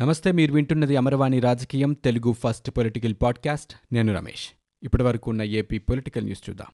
[0.00, 3.94] నమస్తే మీరు వింటున్నది అమరవాణి రాజకీయం తెలుగు ఫస్ట్ పొలిటికల్ పాడ్కాస్ట్.
[3.94, 4.48] నేను రమేష్.
[4.82, 6.66] ఇప్పటి వరకు ఉన్న ఏపీ పొలిటికల్ న్యూస్ చూద్దాం.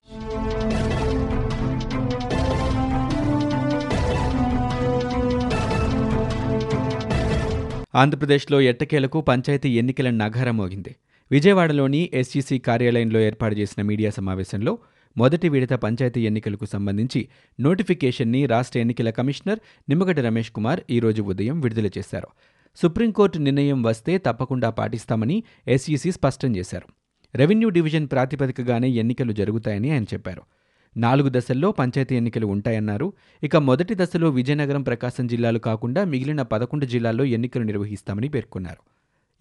[7.95, 10.95] ఆంధ్రప్రదేశ్లో ఎట్టకేలకు పంచాయతీ ఎన్నికల నగరం మోగింది.
[11.31, 14.77] విజయవాడలోని ఎస్ఈసీ కార్యాలయంలో ఏర్పాటు చేసిన మీడియా సమావేశంలో
[15.17, 17.27] మొదటి విడత పంచాయతీ ఎన్నికలకు సంబంధించి
[17.59, 19.59] నోటిఫికేషన్ని రాష్ట్ర ఎన్నికల కమిషనర్
[19.89, 22.27] నిమ్మగడ్డ రమేష్ కుమార్ ఈరోజు ఉదయం విడుదల చేశారు.
[22.75, 26.87] సుప్రీంకోర్టు నిర్ణయం వస్తే తప్పకుండా పాటిస్తామని ఎస్ఈసీ స్పష్టం చేశారు.
[27.35, 30.41] రెవెన్యూ డివిజన్ ప్రాతిపదికగానే ఎన్నికలు జరుగుతాయని ఆయన చెప్పారు.
[30.97, 33.13] నాలుగు దశల్లో పంచాయతీ ఎన్నికలు ఉంటాయన్నారు.
[33.43, 38.83] ఇక మొదటి దశలో విజయనగరం ప్రకాశం జిల్లాలు కాకుండా మిగిలిన పదకొండు జిల్లాల్లో ఎన్నికలు నిర్వహిస్తామని పేర్కొన్నారు.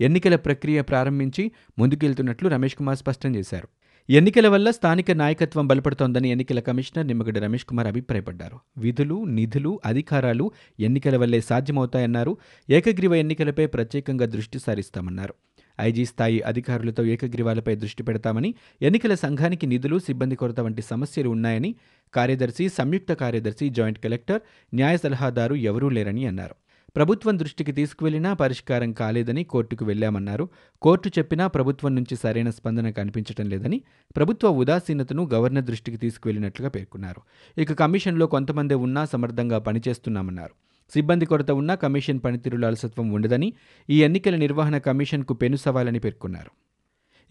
[0.03, 3.69] ఎన్నికల ప్రక్రియ ప్రారంభించి ముందుకెళ్తున్నట్లు రమేష్ కుమార్ స్పష్టం చేశారు.
[4.11, 8.59] ఎన్నికల వల్ల స్థానిక నాయకత్వం బలపడుతోందని ఎన్నికల కమిషనర్ నిమ్మగడ్డ రమేష్ కుమార్ అభిప్రాయపడ్డారు.
[8.79, 12.37] విధులు నిధులు అధికారాలు ఎన్నికల వల్లే సాధ్యమవుతాయన్నారు.
[12.71, 15.35] ఏకగ్రీవ ఎన్నికలపై ప్రత్యేకంగా దృష్టి సారిస్తామన్నారు.
[15.81, 21.75] ఐజీ స్థాయి అధికారులతో ఏకగ్రీవాలపై దృష్టి పెడతామని ఎన్నికల సంఘానికి నిధులు సిబ్బంది కొరత వంటి సమస్యలు ఉన్నాయని
[22.15, 24.41] కార్యదర్శి సంయుక్త కార్యదర్శి జాయింట్ కలెక్టర్
[24.75, 26.62] న్యాయ సలహాదారు ఎవరూ లేరని అన్నారు.
[26.97, 30.49] ప్రభుత్వం దృష్టికి తీసుకువెళ్ళినా పరిష్కారం కాలేదని కోర్టుకు వెళ్ళామన్నారు
[30.83, 33.83] కోర్టు చెప్పినా ప్రభుత్వం నుంచి సరైన స్పందన కనిపించడం లేదని
[34.17, 37.23] ప్రభుత్వ ఉదాసీనతను గవర్నర్ దృష్టికి తీసుకువెళ్ళినట్లుగా పేర్కొన్నారు.
[37.59, 40.55] ఇక కమిషన్లో కొంతమందే ఉన్నా సమర్థంగా పనిచేస్తున్నామన్నారు.
[40.95, 43.53] సిబ్బంది కొరత ఉన్నా కమిషన్ పనితీరులో అలసత్వం ఉండదని
[43.91, 46.51] ఈ ఎన్నికల నిర్వహణ కమిషన్కు పెను సవాలని పేర్కొన్నారు.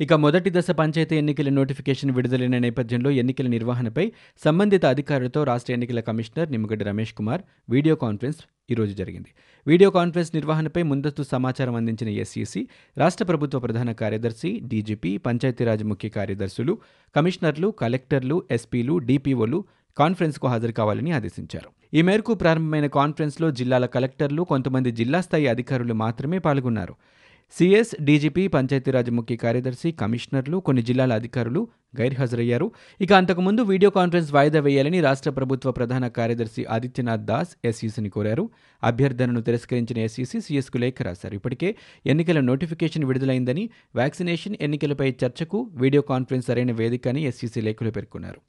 [0.04, 4.06] ఇక మొదటి దశ పంచాయతీ ఎన్నికల నోటిఫికేషన్ విడుదలైన నేపథ్యంలో ఎన్నికల నిర్వహణపై
[4.46, 8.40] సంబంధిత అధికారులతో రాష్ట్ర ఎన్నికల commissioner Nimmagadda Ramesh Kumar video conference
[8.72, 9.30] ఈరోజు జరిగింది.
[9.68, 16.76] వీడియో కాన్ఫరెన్స్ నిర్వహణపై ముందస్తు సమాచారం అందించిన ఎస్ఈసి రాష్ట్ర ప్రభుత్వ ప్రధాన కార్యదర్శి డీజీపీ పంచాయతీరాజ్ ముఖ్య కార్యదర్శులు
[17.16, 19.62] కమిషనర్లు కలెక్టర్లు ఎస్పీలు డీపీఓలు
[19.98, 21.70] కాన్ఫరెన్స్కు హాజరు కావాలని ఆదేశించారు.
[21.94, 26.94] ఈ మేరకు ప్రారంభమైన కాన్ఫరెన్స్లో జిల్లాల కలెక్టర్లు కొంతమంది జిల్లా స్థాయి అధికారులు మాత్రమే పాల్గొన్నారు.
[27.58, 31.68] సిఎస్ డీజీపీ పంచాయతీరాజ్ ముఖ్య కార్యదర్శి కమిషనర్లు కొన్ని జిల్లాల అధికారులు
[32.00, 32.72] గైర్హాజరయ్యారు.
[33.02, 38.50] ఇక అంతకుముందు వీడియో కాన్ఫరెన్స్ వాయిదా వేయాలని రాష్ట్ర ప్రభుత్వ ప్రధాన కార్యదర్శి ఆదిత్యనాథ్ దాస్ ఎస్ఈసీని కోరారు.
[38.84, 41.36] అభ్యర్థనను తిరస్కరించిన ఎస్ఈసీ సీఎస్కు లేఖ రాశారు.
[41.36, 41.76] ఇప్పటికే
[42.06, 48.42] ఎన్నికల నోటిఫికేషన్ విడుదలైందని వ్యాక్సినేషన్ ఎన్నికలపై చర్చకు వీడియో కాన్ఫరెన్స్ సరైన వేదిక అని ఎస్ఈసీ లేఖలో పేర్కొన్నారు.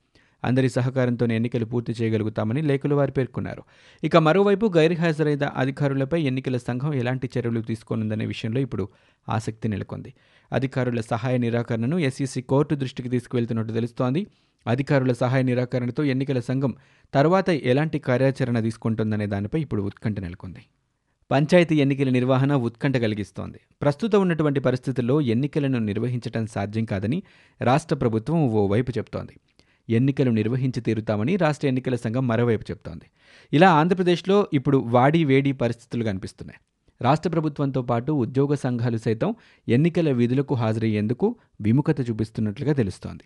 [0.44, 3.62] అందరి సహకారంతోనే ఎన్నికలు పూర్తి చేయగలుగుతామని లేఖలు వారు పేర్కొన్నారు.
[4.04, 8.88] ఇక మరోవైపు గైర్హాజరైన అధికారులపై ఎన్నికల సంఘం ఎలాంటి చర్యలు తీసుకోనుందనే విషయంలో ఇప్పుడు
[9.28, 10.14] ఆసక్తి నెలకొంది.
[10.52, 14.26] అధికారుల సహాయ నిరాకరణను ఎస్ఈసీ కోర్టు దృష్టికి తీసుకువెళ్తున్నట్టు తెలుస్తోంది.
[14.66, 16.74] అధికారుల సహాయ నిరాకరణతో ఎన్నికల సంఘం
[17.14, 20.62] తర్వాత ఎలాంటి కార్యాచరణ తీసుకుంటుందనే దానిపై ఇప్పుడు ఉత్కంఠ నెలకొంది.
[21.30, 23.60] పంచాయతీ ఎన్నికల నిర్వహణ ఉత్కంఠ కలిగిస్తోంది.
[23.82, 27.22] ప్రస్తుతం ఉన్నటువంటి పరిస్థితుల్లో ఎన్నికలను నిర్వహించడం సాధ్యం కాదని
[27.60, 29.40] రాష్ట్ర ప్రభుత్వం ఓవైపు చెబుతోంది
[29.90, 33.04] ఎన్నికలు నిర్వహించి తీరుతామని రాష్ట్ర ఎన్నికల సంఘం మరోవైపు చెప్తోంది.
[33.52, 36.60] ఇలా ఆంధ్రప్రదేశ్లో ఇప్పుడు వాడి వేడి పరిస్థితులు కనిపిస్తున్నాయి.
[37.02, 39.30] రాష్ట్ర ప్రభుత్వంతో పాటు ఉద్యోగ సంఘాలు సైతం
[39.68, 41.26] ఎన్నికల విధులకు హాజరయ్యేందుకు
[41.60, 43.24] విముఖత చూపిస్తున్నట్లుగా తెలుస్తోంది.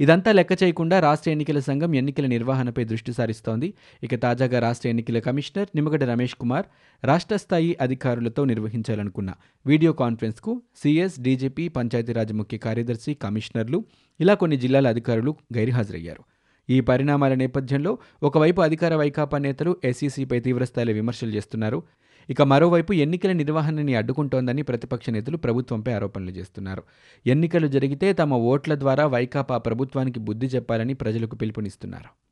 [0.00, 3.68] ఇదంతా లెక్క చేయకుండా రాష్ట్ర ఎన్నికల సంఘం ఎన్నికల నిర్వహణపై దృష్టి సారిస్తోంది.
[4.02, 6.66] ఇక తాజాగా రాష్ట్ర ఎన్నికల కమిషనర్ నిమ్మగడ్డ రమేష్ కుమార్
[7.02, 9.32] రాష్ట్ర స్థాయి అధికారులతో నిర్వహించాలనుకున్న
[9.66, 13.84] వీడియో కాన్ఫరెన్స్కు సీఎస్ డీజీపీ పంచాయతీరాజ్ ముఖ్య కార్యదర్శి కమిషనర్లు
[14.20, 16.24] ఇలా కొన్ని జిల్లాల అధికారులు గైర్హాజరయ్యారు.
[16.70, 21.82] ఈ పరిణామాల నేపథ్యంలో ఒకవైపు అధికార వైకాపా నేతలు ఎస్సీసీపై తీవ్రస్థాయిలో విమర్శలు చేస్తున్నారు.
[22.30, 26.82] ఇక మరోవైపు ఎన్నికల నిర్వహణని అడ్డుకుంటోందని ప్రతిపక్ష నేతలు ప్రభుత్వంపై ఆరోపణలు చేస్తున్నారు.
[27.26, 32.24] ఎన్నికలు జరిగితే తమ ఓట్ల ద్వారా వైకాపా ప్రభుత్వానికి బుద్ధి చెప్పాలని ప్రజలకు పిలుపునిస్తున్నారు.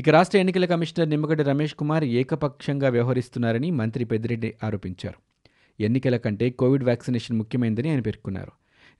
[0.00, 5.14] ఇక రాష్ట్ర ఎన్నికల కమిషనర్ నిమ్మగడ్డ రమేష్ కుమార్ ఏకపక్షంగా వ్యవహరిస్తున్నారని మంత్రి పెద్దిరెడ్డి ఆరోపించారు.
[5.82, 8.52] ఎన్నికల కంటే కోవిడ్ వ్యాక్సినేషన్ ముఖ్యమైందని ఆయన పేర్కొన్నారు.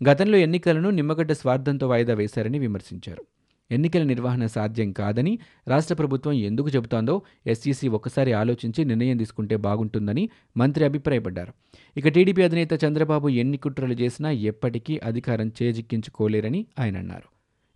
[0.09, 3.25] గతంలో ఎన్నికలను నిమ్మగడ్డ స్వార్థంతో వాయిదా వేశారని విమర్శించారు.
[3.71, 10.85] ఎన్నికల నిర్వహణ సాధ్యం కాదని రాష్ట్ర ప్రభుత్వం ఎందుకు చెబుతోందో ఎస్ఈసీ ఒకసారి ఆలోచించి నిర్ణయం తీసుకుంటే బాగుంటుందని మంత్రి
[10.85, 11.53] అభిప్రాయపడ్డారు.
[11.97, 17.29] ఇక టీడీపీ అధినేత చంద్రబాబు ఎన్ని కుట్రలు చేసినా ఎప్పటికీ అధికారం చేజిక్కించుకోలేరని ఆయన అన్నారు.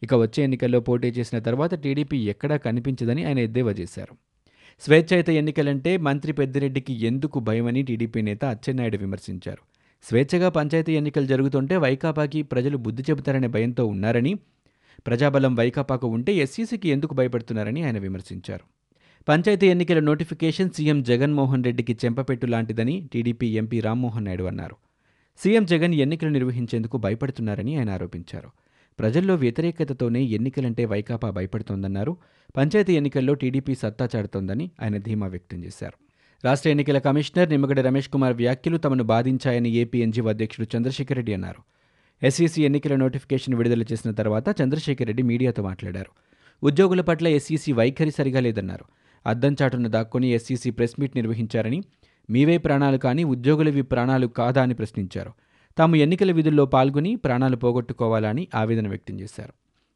[0.03, 4.15] ఇక వచ్చే ఎన్నికల్లో పోటీ చేసిన తర్వాత టీడీపీ ఎక్కడా కనిపించదని ఆయన ఎద్దేవా చేశారు.
[4.81, 9.63] స్వేచ్ఛాయుత ఎన్నికలంటే మంత్రి పెద్దిరెడ్డికి ఎందుకు భయమని టీడీపీ నేత అచ్చెన్నాయుడు విమర్శించారు.
[10.09, 14.35] స్వేచ్ఛగా పంచాయతీ ఎన్నికలు జరుగుతుంటే వైకాపాకి ప్రజలు బుద్ధి చెబుతారనే భయంతో ఉన్నారని
[15.07, 18.65] ప్రజాబలం వైకాపాకు ఉంటే ఎస్సీసీకి ఎందుకు భయపడుతున్నారని ఆయన విమర్శించారు.
[19.29, 24.77] పంచాయతీ ఎన్నికల నోటిఫికేషన్ సీఎం జగన్మోహన్ రెడ్డికి చెంపపెట్టు లాంటిదని టీడీపీ ఎంపీ రామ్మోహన్ నాయుడు అన్నారు.
[25.39, 28.49] సీఎం జగన్ ఎన్నికలు నిర్వహించేందుకు భయపడుతున్నారని ఆయన ఆరోపించారు.
[28.99, 32.17] ప్రజల్లో వ్యతిరేకతతోనే ఎన్నికలంటే వైకాపా భయపడుతోందన్నారు.
[32.57, 35.93] పంచాయతీ ఎన్నికల్లో టీడీపీ సత్తా చాటుతోందని ఆయన ధీమా వ్యక్తం చేశారు.
[36.45, 41.63] రాష్ట్ర ఎన్నికల కమిషనర్ నిమ్మగడ్డ రమేష్ కుమార్ వ్యాఖ్యలు తమను బాధించాయని ఏపీ ఎన్జీఓ అధ్యక్షుడు చంద్రశేఖర్ రెడ్డి అన్నారు.
[42.23, 46.11] ఎస్ఈసీ ఎన్నికల నోటిఫికేషన్ విడుదల చేసిన తర్వాత చంద్రశేఖర్ రెడ్డి మీడియాతో మాట్లాడారు.
[46.67, 48.85] ఉద్యోగుల పట్ల ఎస్ఈసీ వైఖరి సరిగా లేదన్నారు.
[49.27, 51.83] అద్దం చాటున దాక్కుని ఎస్ఈసీ ప్రెస్ మీట్ నిర్వహించారని
[52.31, 55.31] మీవే ప్రాణాలు కానీ ఉద్యోగులవి ప్రాణాలు కాదా అని ప్రశ్నించారు.
[55.79, 59.53] తాము ఎన్నికల విధుల్లో పాల్గొని ప్రాణాలు పోగొట్టుకోవాలని ఆవేదన వ్యక్తం చేశారు.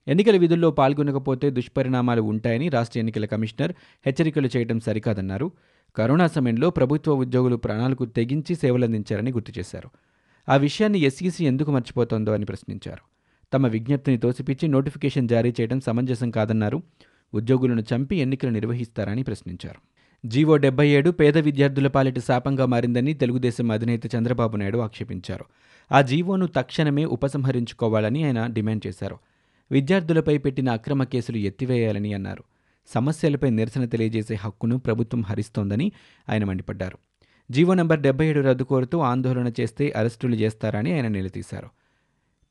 [0.09, 3.73] ఎన్నికల విధుల్లో పాల్గొనకపోతే దుష్పరిణామాలు ఉంటాయని రాష్ట్ర ఎన్నికల కమిషనర్
[4.07, 5.53] హెచ్చరికలు చేయడం సరికాదన్నారు.
[5.97, 9.89] కరోనా సమయంలో ప్రభుత్వ ఉద్యోగులు ప్రాణాలకు తెగించి సేవలందించారని గుర్తు చేశారు.
[10.49, 13.01] ఆ విషయాన్ని ఎస్ఈసీ ఎందుకు మర్చిపోతోందో అని ప్రశ్నించారు.
[13.53, 16.83] తమ విజ్ఞప్తిని తోసిపిచ్చి నోటిఫికేషన్ జారీ చేయడం సమంజసం కాదన్నారు.
[17.35, 19.97] ఉద్యోగులను చంపి ఎన్నికలు నిర్వహిస్తారని ప్రశ్నించారు.
[20.29, 25.45] జీవో డెబ్బై ఏడు పేద విద్యార్థుల పాలిట శాపంగా మారిందని తెలుగుదేశం అధినేత చంద్రబాబు నాయుడు ఆక్షేపించారు.
[25.93, 29.17] ఆ జీవోను తక్షణమే ఉపసంహరించుకోవాలని ఆయన డిమాండ్ చేశారు.
[29.71, 32.45] విద్యార్థులపై పెట్టిన అక్రమ కేసులు ఎత్తివేయాలని అన్నారు.
[32.95, 35.93] సమస్యలపై నిరసన తెలియజేసే హక్కును ప్రభుత్వం హరిస్తోందని
[36.29, 36.99] ఆయన మండిపడ్డారు.
[37.51, 41.69] జీవో నెంబర్ డెబ్బై ఏడు రద్దు కోరుతూ ఆందోళన చేస్తే అరెస్టులు చేస్తారని ఆయన నిలదీశారు.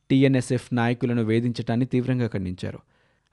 [0.09, 2.80] టీఎన్ఎస్ఎఫ్ నాయకులను వేధించటాన్ని తీవ్రంగా ఖండించారు.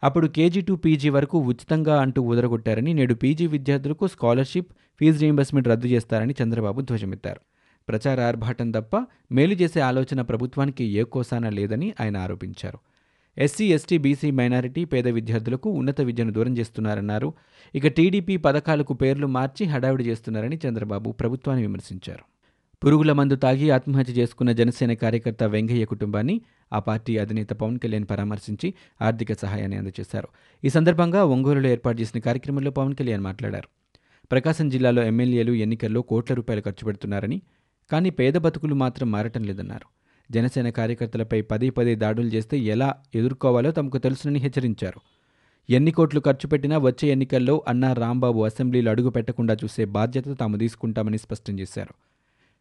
[0.03, 5.87] అప్పుడు కేజీ టు పీజీ వరకు ఉచితంగా అంటూ ఉదరగొట్టారని నేడు పీజీ విద్యార్థులకు స్కాలర్షిప్ ఫీజు రీయింబర్స్మెంట్ రద్దు
[5.87, 7.41] చేస్తారని చంద్రబాబు ధ్వజమెత్తారు.
[7.88, 12.79] ప్రచార ఆర్భాటం తప్ప మేలు చేసే ఆలోచన ప్రభుత్వానికి ఏ కోసాన లేదని ఆయన ఆరోపించారు.
[13.38, 17.32] ఎస్సీ ఎస్టీ బీసీ మైనారిటీ పేద విద్యార్థులకు ఉన్నత విద్యను దూరం చేస్తున్నారన్నారు.
[17.75, 22.25] ఇక టీడీపీ పథకాలకు పేర్లు మార్చి హడావిడి చేస్తున్నారని చంద్రబాబు ప్రభుత్వాన్ని విమర్శించారు.
[22.84, 26.40] పురుగుల మందు తాగి ఆత్మహత్య చేసుకున్న జనసేన కార్యకర్త వెంగయ్య కుటుంబాన్ని
[26.73, 30.28] ఆ పార్టీ అధినేత పవన్ కళ్యాణ్ పరామర్శించి ఆర్థిక సహాయాన్ని అందజేశారు.
[30.64, 33.69] ఈ సందర్భంగా ఒంగోలులో ఏర్పాటు చేసిన కార్యక్రమంలో పవన్ కళ్యాణ్ మాట్లాడారు.
[34.32, 37.43] ప్రకాశం జిల్లాలో ఎమ్మెల్యేలు ఎన్నికల్లో కోట్ల రూపాయలు ఖర్చు పెడుతున్నారని
[37.93, 40.01] కానీ పేద బతుకులు మాత్రం మారటం లేదన్నారు.
[40.31, 45.01] జనసేన కార్యకర్తలపై పదే పదే దాడులు చేస్తే ఎలా ఎదుర్కోవాలో తమకు తెలుసునని హెచ్చరించారు.
[45.71, 51.19] ఎన్ని కోట్లు ఖర్చు పెట్టినా వచ్చే ఎన్నికల్లో అన్నా రాంబాబు అసెంబ్లీలో అడుగు పెట్టకుండా చూసే బాధ్యత తాము తీసుకుంటామని
[51.19, 51.95] స్పష్టం చేశారు.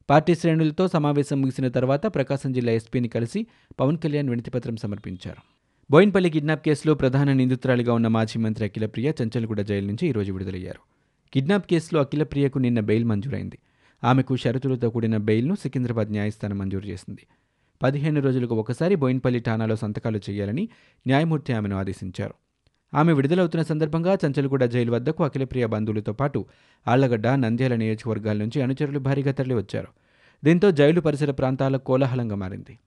[0.10, 3.48] పార్టీ శ్రేణులతో సమావేశం ముగిసిన తర్వాత ప్రకాశం జిల్లా ఎస్పీని కలిసి
[3.80, 5.42] పవన్ కళ్యాణ్ వినతిపత్రం సమర్పించారు.
[5.92, 10.80] బోయిన్పల్లి కిడ్నాప్ కేసులో ప్రధాన నిందితురాలిగా ఉన్న మాజీ మంత్రి అఖిలప్రియ చంచల్గూడ జైలు నుంచి ఈరోజు విడుదలయ్యారు.
[11.34, 13.60] కిడ్నాప్ కేసులో అఖిలప్రియకు నిన్న బెయిల్ మంజూరైంది.
[14.04, 17.28] ఆమెకు షరతులతో కూడిన బెయిల్ను సికింద్రాబాద్ న్యాయస్థానం మంజూరు చేసింది.
[17.84, 20.70] పదిహేను రోజులకు ఒకసారి బోయిన్పల్లి ఠాణాలో సంతకాలు చేయాలని
[21.08, 22.34] న్యాయమూర్తి ఆమెను ఆదేశించారు.
[22.94, 26.46] ఆమె విడుదలవుతున్న సందర్భంగా చంచల్గూడ జైలు వద్దకు అఖిలప్రియ బంధువులతో పాటు
[26.88, 29.88] ఆళ్ళగడ్డ నంద్యాల నియోజకవర్గాల నుంచి అనుచరులు భారీగా తరలివచ్చారు.
[30.46, 32.80] దీంతో జైలు పరిసర ప్రాంతాల కోలాహలంగా మారింది.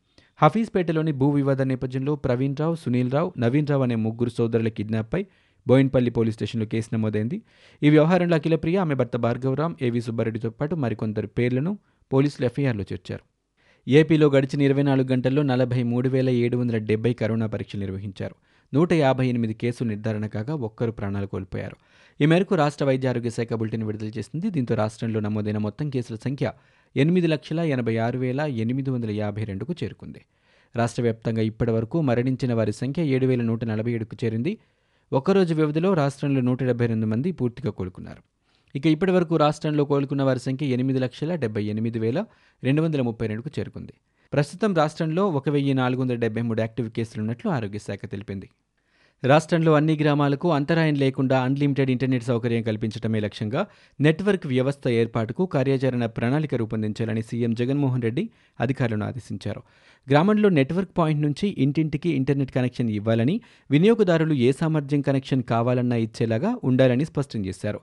[0.43, 5.26] హఫీజ్పేటలోని భూ వివాద నేపథ్యంలో ప్రవీణ్ రావు సునీల్ రావు నవీన్ రావు అనే ముగ్గురు సోదరుల కిడ్నాప్పై
[5.69, 7.43] బోయిన్పల్లి పోలీస్ స్టేషన్లో కేసు నమోదైంది.
[7.82, 11.79] ఈ వ్యవహారంలో అఖిలప్రియ ఆమె భర్త భార్గవరాం ఏవి సుబ్బారెడ్డితో పాటు మరికొందరు పేర్లను
[12.12, 13.33] పోలీసులు ఎఫ్ఐఆర్లో చేర్చారు.
[13.88, 18.34] ఏపీలో గడిచిన ఇరవై నాలుగు గంటల్లో నలభై మూడు వేల ఏడు వందల డెబ్బై కరోనా పరీక్షలు నిర్వహించారు.
[18.75, 21.76] నూట యాభై ఎనిమిది కేసులు నిర్ధారణ కాగా ఒక్కరు ప్రాణాలు కోల్పోయారు.
[22.20, 24.50] ఈ మేరకు రాష్ట్ర వైద్య ఆరోగ్య శాఖ బులెటిన్ విడుదల చేసింది.
[24.50, 26.52] దీంతో రాష్ట్రంలో నమోదైన మొత్తం కేసుల సంఖ్య
[26.96, 30.25] ఎనిమిది లక్షల ఎనభై ఆరు వేల ఎనిమిది వందల యాభై రెండుకు చేరుకుంది.
[30.76, 34.58] రాష్ట్ర వ్యాప్తంగా ఇప్పటి వరకు మరణించిన వారి సంఖ్య ఏడు వేల నూట నలభై ఏడుకు చేరింది.
[35.12, 38.33] ఒక్కరోజు వ్యవధిలో రాష్ట్రంలో నూట డెబ్బై రెండు మంది పూర్తిగా కోలుకున్నారు.
[38.76, 42.19] ఇక ఇప్పటి వరకు రాష్ట్రంలో కోలుకున్న వారి సంఖ్య ఎనిమిది లక్షల డెబ్బై ఎనిమిది వేల
[42.62, 43.93] రెండు వందల ముప్పై రెండుకు చేరుకుంది.
[44.32, 48.49] ప్రస్తుతం రాష్ట్రంలో ఒక వెయ్యి నాలుగు వందల డెబ్బై మూడు యాక్టివ్ కేసులున్నట్లు ఆరోగ్య శాఖ తెలిపింది.
[49.23, 53.67] రాష్ట్రంలో అన్ని గ్రామాలకు అంతరాయం లేకుండా అన్లిమిటెడ్ ఇంటర్నెట్ సౌకర్యం కల్పించడమే లక్ష్యంగా
[54.00, 58.25] నెట్వర్క్ వ్యవస్థ ఏర్పాటుకు కార్యాచరణ ప్రణాళిక రూపొందించాలని సీఎం జగన్మోహన్ రెడ్డి
[58.61, 59.62] అధికారులను ఆదేశించారు.
[60.11, 63.41] గ్రామంలో నెట్వర్క్ పాయింట్ నుంచి ఇంటింటికి ఇంటర్నెట్ కనెక్షన్ ఇవ్వాలని
[63.71, 67.81] వినియోగదారులు ఏ సామర్థ్యం కనెక్షన్ కావాలన్నా ఇచ్చేలాగా ఉండాలని స్పష్టం చేశారు.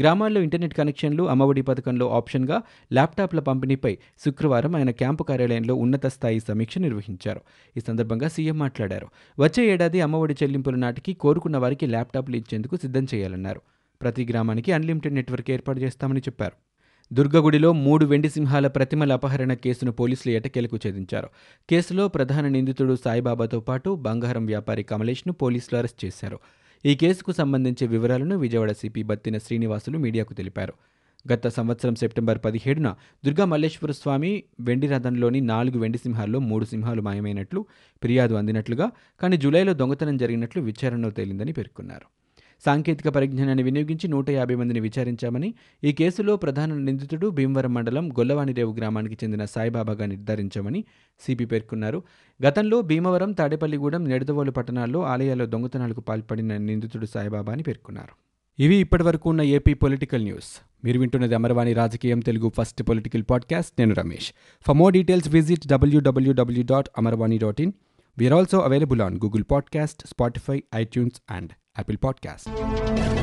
[0.00, 2.62] గ్రామాల్లో ఇంటర్నెట్ కనెక్షన్లు అమ్మఒడి పథకంలో ఆప్షన్గా
[2.92, 7.40] ల్యాప్టాప్ల పంపిణీపై శుక్రవారం ఆయన క్యాంపు కార్యాలయంలో ఉన్నత స్థాయి సమీక్ష నిర్వహించారు.
[7.76, 9.08] ఈ సందర్భంగా సీఎం మాట్లాడారు.
[9.38, 13.60] వచ్చే ఏడాది అమ్మఒడి చెల్లింపుల నాటికి కోరుకున్న వారికి ల్యాప్టాప్లు ఇచ్చేందుకు సిద్ధం చేయాలన్నారు.
[14.02, 16.56] ప్రతి గ్రామానికి అన్లిమిటెడ్ నెట్వర్క్ ఏర్పాటు చేస్తామని చెప్పారు.
[17.12, 21.28] దుర్గగుడిలో మూడు వెండి సింహాల ప్రతిమల అపహరణ కేసును పోలీసులు ఎటకేలకు ఛేదించారు.
[21.70, 26.38] కేసులో ప్రధాన నిందితుడు సాయిబాబాతో పాటు బంగారం వ్యాపారి కమలేష్ను పోలీసులు అరెస్ట్ చేశారు.
[26.84, 30.74] ఈ కేసుకు సంబంధించి వివరాలను విజయవాడ సిపి బత్తిన శ్రీనివాసులు మీడియాకు తెలిపారు.
[31.32, 32.88] గత సంవత్సరం సెప్టెంబర్ పదిహేడున
[33.24, 37.66] దుర్గా మల్లేశ్వర స్వామి వెండి రథంలోని నాలుగు వెండి సింహాల్లో మూడు సింహాలు మాయమైనట్లు
[38.02, 38.90] ఫిర్యాదు అందినట్లుగా
[39.20, 42.06] కానీ జూలైలో దొంగతనం జరిగినట్లు విచారణలో తేలిందని పేర్కొన్నారు.
[42.64, 49.18] సాంకేతిక పరిజ్ఞానాన్ని వినియోగించి నూట యాభై మందిని విచారించామని ఈ కేసులో ప్రధాన నిందితుడు భీమవరం మండలం గొల్లవాణిరేవు గ్రామానికి
[49.24, 50.84] చెందిన సాయిబాబాగా నిర్ధారించామని
[51.20, 52.02] సిపి పేర్కొన్నారు.
[52.46, 58.26] గతంలో భీమవరం తాడేపల్లిగూడెం నెడదవోలు పట్టణాల్లో ఆలయాల్లో దొంగతనాలకు పాల్పడిన నిందితుడు సాయిబాబా అని పేర్కొన్నారు.
[58.62, 60.66] ఇవి ఇప్పటివరకు ఉన్న ఏపీ పొలిటికల్ న్యూస్.
[60.84, 63.72] మీరు వింటున్నది అమర్వాణి రాజకీయం తెలుగు ఫస్ట్ పొలిటికల్ పాడ్కాస్ట్.
[63.78, 64.32] నేను Ramesh.
[64.66, 67.72] For more details visit WWW dot Amarvani dot in
[68.18, 73.15] we are also available on Google podcast Spotify iTunes and Apple Podcast.